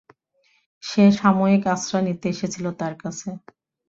[0.83, 3.29] সে সাময়িক আশ্রয় নিতে এসেছিল তাঁর কাছে।